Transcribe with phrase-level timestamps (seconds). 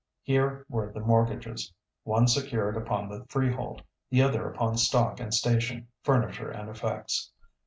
[0.23, 1.71] Here were the mortgages.
[2.05, 7.29] One secured upon the freehold, the other upon stock and station, furniture and effects.